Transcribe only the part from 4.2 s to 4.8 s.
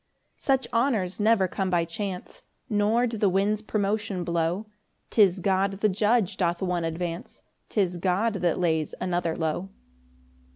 blow;